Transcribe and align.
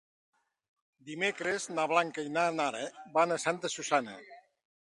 Dimecres 1.09 1.67
na 1.73 1.85
Blanca 1.93 2.25
i 2.29 2.33
na 2.39 2.45
Nara 2.61 2.81
van 3.19 3.35
a 3.37 3.41
Santa 3.47 3.75
Susanna. 3.77 4.19